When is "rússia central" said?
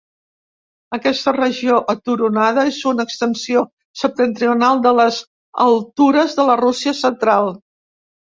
6.65-7.53